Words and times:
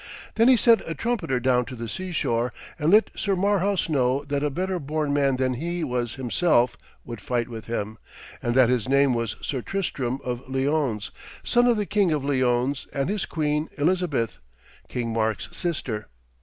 Then 0.33 0.47
he 0.47 0.57
sent 0.57 0.81
a 0.87 0.95
trumpeter 0.95 1.39
down 1.39 1.63
to 1.65 1.75
the 1.75 1.87
seashore, 1.87 2.51
and 2.79 2.89
let 2.89 3.11
Sir 3.15 3.35
Marhaus 3.35 3.87
know 3.87 4.23
that 4.29 4.41
a 4.41 4.49
better 4.49 4.79
born 4.79 5.13
man 5.13 5.35
than 5.35 5.53
he 5.53 5.83
was 5.83 6.15
himself 6.15 6.75
would 7.05 7.21
fight 7.21 7.47
with 7.47 7.67
him, 7.67 7.99
and 8.41 8.55
that 8.55 8.67
his 8.69 8.89
name 8.89 9.13
was 9.13 9.35
Sir 9.43 9.61
Tristram 9.61 10.17
of 10.23 10.41
Lyones, 10.49 11.11
son 11.43 11.67
of 11.67 11.77
the 11.77 11.85
King 11.85 12.11
of 12.11 12.23
Lyones 12.25 12.87
and 12.91 13.09
his 13.09 13.27
queen 13.27 13.69
Elizabeth, 13.77 14.39
King 14.87 15.13
Mark's 15.13 15.49
sister. 15.55 16.07